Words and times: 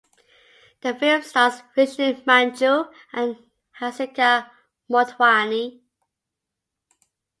The 0.81 0.95
film 0.95 1.21
stars 1.21 1.61
Vishnu 1.75 2.23
Manchu 2.25 2.85
and 3.13 3.37
Hansika 3.79 4.49
Motwani. 4.89 5.81